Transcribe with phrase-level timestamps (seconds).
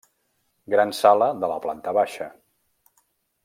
[0.75, 2.31] Gran sala de la planta baixa.